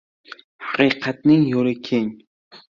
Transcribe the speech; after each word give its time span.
•Haqiqatning 0.69 1.45
yo‘li 1.53 1.77
keng. 1.91 2.13